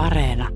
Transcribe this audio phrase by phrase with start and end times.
[0.00, 0.48] Areena.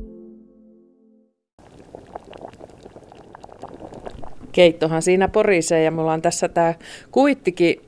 [4.52, 6.74] Keittohan siinä porisee ja mulla on tässä tämä
[7.10, 7.80] kuittikin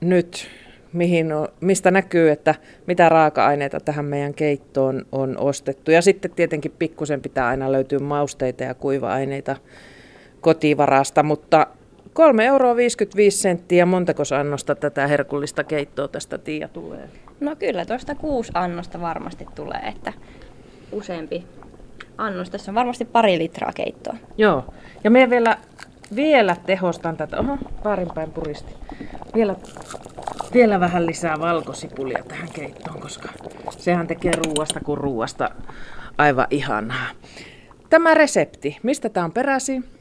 [0.00, 0.46] nyt,
[0.92, 1.26] mihin
[1.60, 2.54] mistä näkyy, että
[2.86, 5.90] mitä raaka-aineita tähän meidän keittoon on ostettu.
[5.90, 9.56] Ja sitten tietenkin pikkusen pitää aina löytyä mausteita ja kuiva-aineita
[10.40, 11.66] kotivarasta, mutta
[12.14, 12.76] 3,55 euroa
[13.30, 13.86] senttiä.
[13.86, 17.08] Montako annosta tätä herkullista keittoa tästä Tiia tulee?
[17.40, 20.12] No kyllä, tuosta kuusi annosta varmasti tulee, että
[20.94, 21.44] useampi
[22.18, 22.50] annos.
[22.50, 24.16] Tässä on varmasti pari litraa keittoa.
[24.38, 24.64] Joo,
[25.04, 25.58] ja me vielä,
[26.16, 27.38] vielä tehostan tätä.
[27.38, 27.58] Oho,
[28.14, 28.74] päin puristi.
[29.34, 29.56] Vielä,
[30.54, 33.28] vielä vähän lisää valkosipulia tähän keittoon, koska
[33.78, 35.50] sehän tekee ruuasta kuin ruuasta
[36.18, 37.06] aivan ihanaa.
[37.90, 39.93] Tämä resepti, mistä tämä on peräisin?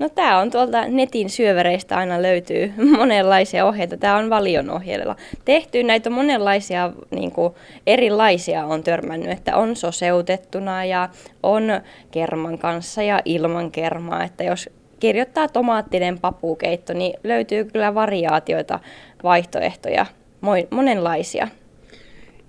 [0.00, 3.96] No tämä on tuolta netin syövereistä aina löytyy monenlaisia ohjeita.
[3.96, 5.82] Tämä on valion ohjeella tehty.
[5.82, 7.54] Näitä monenlaisia niin kuin,
[7.86, 11.08] erilaisia on törmännyt, että on soseutettuna ja
[11.42, 11.64] on
[12.10, 14.24] kerman kanssa ja ilman kermaa.
[14.24, 18.80] Että jos kirjoittaa tomaattinen papukeitto, niin löytyy kyllä variaatioita,
[19.22, 20.06] vaihtoehtoja,
[20.70, 21.48] monenlaisia.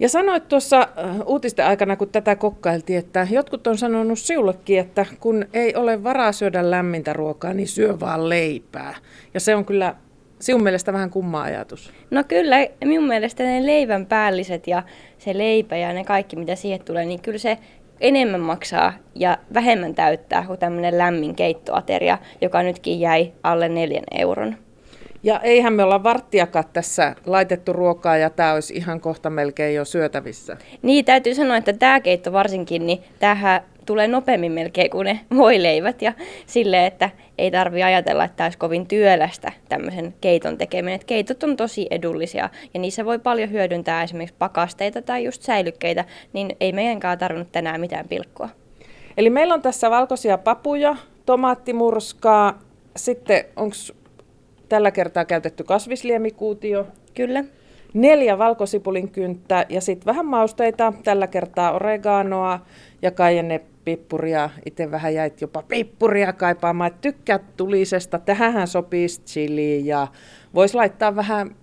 [0.01, 5.05] Ja sanoit tuossa äh, uutisten aikana, kun tätä kokkailtiin, että jotkut on sanonut siullekin, että
[5.19, 8.95] kun ei ole varaa syödä lämmintä ruokaa, niin syö vaan leipää.
[9.33, 9.95] Ja se on kyllä
[10.39, 11.93] sinun mielestä vähän kumma ajatus.
[12.11, 14.83] No kyllä, minun mielestä ne leivän päälliset ja
[15.17, 17.57] se leipä ja ne kaikki, mitä siihen tulee, niin kyllä se
[17.99, 24.55] enemmän maksaa ja vähemmän täyttää kuin tämmöinen lämmin keittoateria, joka nytkin jäi alle neljän euron.
[25.23, 29.85] Ja eihän me olla varttiakaan tässä laitettu ruokaa ja tämä olisi ihan kohta melkein jo
[29.85, 30.57] syötävissä.
[30.81, 36.01] Niin, täytyy sanoa, että tämä keitto varsinkin, niin tähän tulee nopeammin melkein kuin ne voileivät
[36.01, 36.13] ja
[36.45, 40.95] sille, että ei tarvi ajatella, että tämä olisi kovin työlästä tämmöisen keiton tekeminen.
[40.95, 46.05] Et keitot on tosi edullisia ja niissä voi paljon hyödyntää esimerkiksi pakasteita tai just säilykkeitä,
[46.33, 48.49] niin ei meidänkään tarvinnut tänään mitään pilkkoa.
[49.17, 52.59] Eli meillä on tässä valkoisia papuja, tomaattimurskaa,
[52.95, 53.75] sitten onko
[54.71, 56.87] Tällä kertaa käytetty kasvisliemikuutio.
[57.13, 57.43] Kyllä.
[57.93, 60.93] Neljä valkosipulin kynttä ja sitten vähän mausteita.
[61.03, 62.59] Tällä kertaa oreganoa
[63.01, 64.49] ja kajenne pippuria.
[64.65, 66.91] Itse vähän jäit jopa pippuria kaipaamaan.
[66.91, 68.19] Et tykkäät tulisesta.
[68.19, 70.07] Tähän sopii chili ja
[70.55, 71.55] voisi laittaa vähän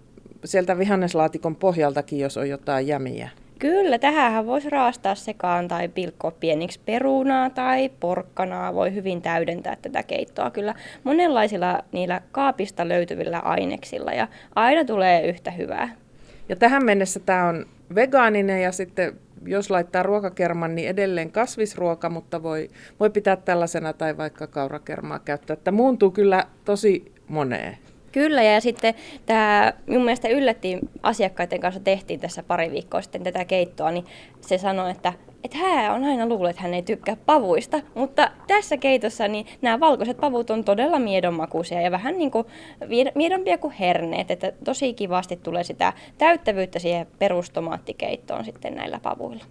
[0.44, 3.30] sieltä vihanneslaatikon pohjaltakin, jos on jotain jämiä.
[3.58, 8.74] Kyllä, tähän voisi raastaa sekaan tai pilkkoa pieniksi perunaa tai porkkanaa.
[8.74, 10.74] Voi hyvin täydentää tätä keittoa kyllä
[11.04, 15.88] monenlaisilla niillä kaapista löytyvillä aineksilla ja aina tulee yhtä hyvää.
[16.48, 22.42] Ja tähän mennessä tämä on vegaaninen ja sitten jos laittaa ruokakerman, niin edelleen kasvisruoka, mutta
[22.42, 22.68] voi,
[23.00, 25.54] voi pitää tällaisena tai vaikka kaurakermaa käyttää.
[25.54, 27.78] Että muuntuu kyllä tosi moneen.
[28.12, 28.94] Kyllä, ja sitten
[29.26, 34.04] tämä minun mielestä yllättiin asiakkaiden kanssa tehtiin tässä pari viikkoa sitten tätä keittoa, niin
[34.40, 35.12] se sanoi, että
[35.44, 39.80] että hän on aina luullut, että hän ei tykkää pavuista, mutta tässä keitossa niin nämä
[39.80, 42.46] valkoiset pavut on todella miedonmakuisia ja vähän niin kuin
[43.14, 49.44] miedompia kuin herneet, että tosi kivasti tulee sitä täyttävyyttä siihen perustomaattikeittoon sitten näillä pavuilla.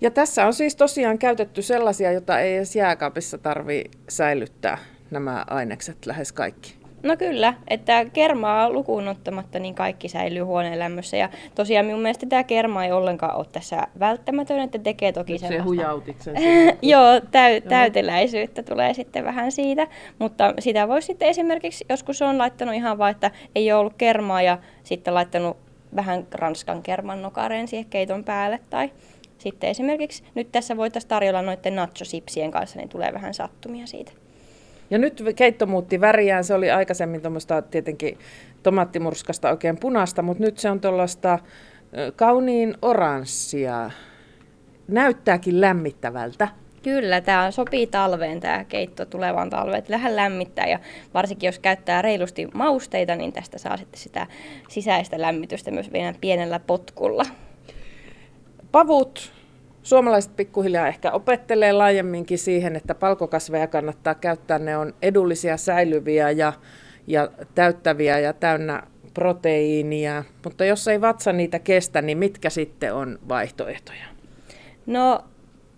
[0.00, 4.78] Ja tässä on siis tosiaan käytetty sellaisia, joita ei edes jääkaapissa tarvi säilyttää
[5.10, 6.81] nämä ainekset lähes kaikki.
[7.02, 11.16] No kyllä, että kermaa lukuun ottamatta niin kaikki säilyy huoneen lämmössä.
[11.16, 15.58] Ja tosiaan minun mielestä tämä kerma ei ollenkaan ole tässä välttämätön, että tekee toki se
[15.58, 16.34] hujautit sen
[16.82, 19.86] Joo, täy- täyteläisyyttä tulee sitten vähän siitä.
[20.18, 24.42] Mutta sitä voi sitten esimerkiksi, joskus on laittanut ihan vaan, että ei ole ollut kermaa
[24.42, 25.56] ja sitten laittanut
[25.96, 28.60] vähän ranskan kerman nokareen siihen keiton päälle.
[28.70, 28.90] Tai
[29.38, 34.12] sitten esimerkiksi nyt tässä voitaisiin tarjolla noiden nachosipsien kanssa, niin tulee vähän sattumia siitä.
[34.92, 36.44] Ja nyt keitto muutti väriään.
[36.44, 38.18] Se oli aikaisemmin tuommoista tietenkin
[38.62, 41.38] tomaattimurskasta oikein punaista, mutta nyt se on tuollaista
[42.16, 43.90] kauniin oranssia.
[44.88, 46.48] Näyttääkin lämmittävältä.
[46.82, 50.78] Kyllä, tämä sopii talveen tämä keitto tulevaan talveen, vähän lämmittää ja
[51.14, 54.26] varsinkin jos käyttää reilusti mausteita, niin tästä saa sitten sitä
[54.68, 57.24] sisäistä lämmitystä myös vielä pienellä potkulla.
[58.72, 59.32] Pavut
[59.82, 64.58] Suomalaiset pikkuhiljaa ehkä opettelee laajemminkin siihen, että palkokasveja kannattaa käyttää.
[64.58, 66.52] Ne on edullisia, säilyviä ja,
[67.06, 68.82] ja täyttäviä ja täynnä
[69.14, 70.24] proteiinia.
[70.44, 74.04] Mutta jos ei vatsa niitä kestä, niin mitkä sitten on vaihtoehtoja?
[74.86, 75.24] No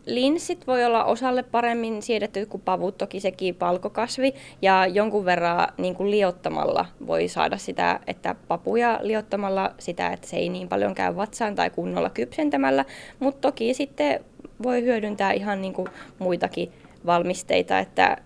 [0.07, 4.35] linssit voi olla osalle paremmin siedetty kuin pavut, toki sekin palkokasvi.
[4.63, 10.37] Ja jonkun verran niin kuin liottamalla voi saada sitä, että papuja liottamalla sitä, että se
[10.37, 12.85] ei niin paljon käy vatsaan tai kunnolla kypsentämällä.
[13.19, 14.25] Mutta toki sitten
[14.63, 16.73] voi hyödyntää ihan niin kuin muitakin
[17.07, 18.17] valmisteita, että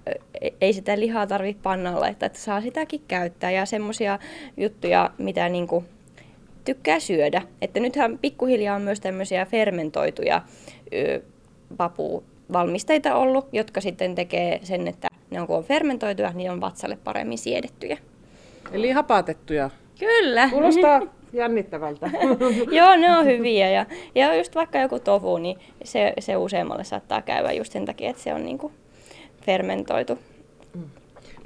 [0.60, 4.18] ei sitä lihaa tarvitse pannalla, että, että saa sitäkin käyttää ja semmoisia
[4.56, 5.84] juttuja, mitä niin kuin
[6.64, 7.42] tykkää syödä.
[7.62, 10.42] Että nythän pikkuhiljaa on myös tämmöisiä fermentoituja
[11.76, 16.60] papu valmisteita ollut, jotka sitten tekee sen, että ne on kun on fermentoituja, niin on
[16.60, 17.98] vatsalle paremmin siedettyjä.
[18.72, 19.70] Eli hapatettuja.
[19.98, 20.48] Kyllä.
[20.50, 22.10] Kuulostaa jännittävältä.
[22.78, 23.70] Joo, ne on hyviä.
[23.70, 28.10] Ja, ja just vaikka joku tofu, niin se, se useammalle saattaa käydä just sen takia,
[28.10, 28.72] että se on niinku
[29.46, 30.18] fermentoitu.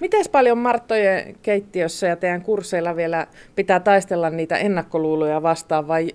[0.01, 3.27] Miten paljon Marttojen keittiössä ja teidän kursseilla vielä
[3.57, 6.11] pitää taistella niitä ennakkoluuloja vastaan vai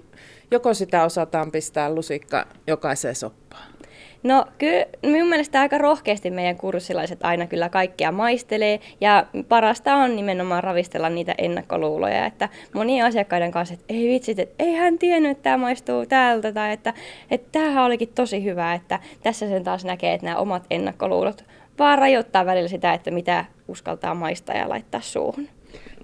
[0.52, 3.77] joko sitä osataan pistää lusikka jokaiseen soppaan?
[4.28, 10.16] No kyllä minun mielestä aika rohkeasti meidän kurssilaiset aina kyllä kaikkia maistelee ja parasta on
[10.16, 15.32] nimenomaan ravistella niitä ennakkoluuloja, että monien asiakkaiden kanssa, että ei vitsit, että ei hän tiennyt,
[15.32, 16.94] että tämä maistuu täältä tai että,
[17.32, 21.46] että tämähän olikin tosi hyvä, että tässä sen taas näkee, että nämä omat ennakkoluulot
[21.80, 25.50] vaan rajoittaa välillä sitä, että mitä uskaltaa maistaa ja laittaa suuhun.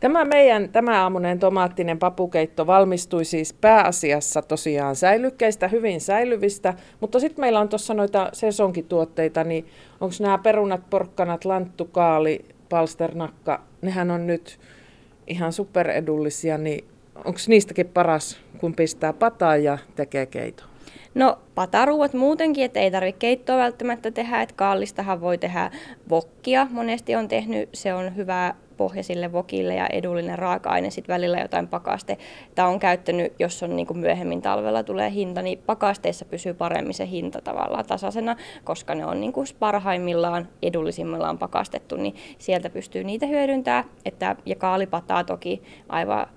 [0.03, 7.41] Tämä meidän tämä aamunen tomaattinen papukeitto valmistui siis pääasiassa tosiaan säilykkeistä, hyvin säilyvistä, mutta sitten
[7.41, 9.65] meillä on tuossa noita sesonkituotteita, niin
[10.01, 14.59] onko nämä perunat, porkkanat, lanttu, kaali, palsternakka, nehän on nyt
[15.27, 16.85] ihan superedullisia, niin
[17.15, 20.63] onko niistäkin paras, kun pistää pataa ja tekee keito?
[21.15, 25.71] No pataruuat muutenkin, että ei tarvitse keittoa välttämättä tehdä, että kaallistahan voi tehdä
[26.09, 26.67] vokkia.
[26.71, 31.67] Monesti on tehnyt, se on hyvä pohja sille vokille ja edullinen raaka-aine, sitten välillä jotain
[31.67, 32.17] pakaste.
[32.55, 36.93] Tämä on käyttänyt, jos on niin kuin myöhemmin talvella tulee hinta, niin pakasteissa pysyy paremmin
[36.93, 43.03] se hinta tavallaan tasaisena, koska ne on niin kuin parhaimmillaan, edullisimmillaan pakastettu, niin sieltä pystyy
[43.03, 43.85] niitä hyödyntämään.
[44.05, 46.27] Että, ja kaalipataa toki aivan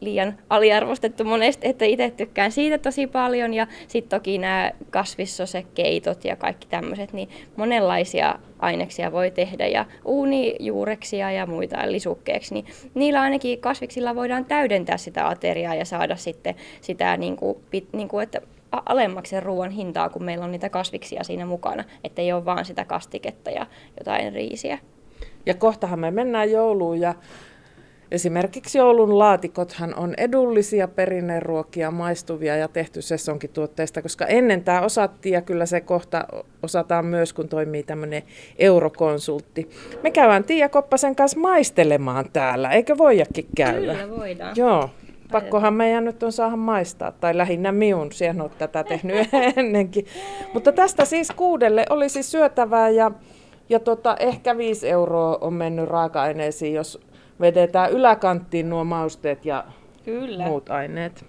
[0.00, 3.54] liian aliarvostettu monesti, että itse tykkään siitä tosi paljon.
[3.54, 11.30] Ja sitten toki nämä kasvissosekeitot ja kaikki tämmöiset, niin monenlaisia aineksia voi tehdä ja uunijuureksia
[11.30, 17.16] ja muita lisukkeeksi, niin niillä ainakin kasviksilla voidaan täydentää sitä ateriaa ja saada sitten sitä,
[17.16, 17.58] niin kuin,
[17.92, 18.40] niin kuin, että
[18.72, 22.84] alemmaksi sen ruoan hintaa, kun meillä on niitä kasviksia siinä mukana, ettei ole vaan sitä
[22.84, 23.66] kastiketta ja
[23.98, 24.78] jotain riisiä.
[25.46, 27.14] Ja kohtahan me mennään jouluun ja
[28.10, 33.00] Esimerkiksi joulun laatikothan on edullisia perinneruokia, maistuvia ja tehty
[33.52, 36.24] tuotteista, koska ennen tämä osattiin ja kyllä se kohta
[36.62, 38.22] osataan myös, kun toimii tämmöinen
[38.58, 39.70] eurokonsultti.
[40.02, 43.94] Me käydään Tiia Koppasen kanssa maistelemaan täällä, eikö voijakin käydä?
[43.94, 44.56] Kyllä voidaan.
[44.56, 44.90] Joo.
[45.32, 50.06] Pakkohan meidän nyt on saada maistaa, tai lähinnä minun, siihen olet tätä tehnyt ennenkin.
[50.54, 53.10] Mutta tästä siis kuudelle olisi syötävää ja,
[53.68, 57.07] ja tota, ehkä viisi euroa on mennyt raaka-aineisiin, jos
[57.40, 59.64] vedetään yläkanttiin nuo mausteet ja
[60.04, 60.44] Kyllä.
[60.44, 61.24] muut aineet.